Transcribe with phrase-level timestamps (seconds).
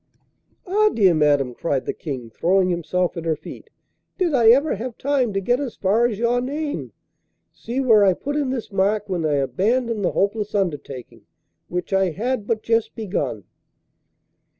[0.65, 0.89] 'Ah!
[0.89, 3.69] dear madam,' cried the King, throwing himself at her feet;
[4.17, 6.91] 'did I ever have time to get as far as your name?
[7.53, 11.27] See where I put in this mark when I abandoned the hopeless undertaking
[11.67, 13.43] which I had but just begun!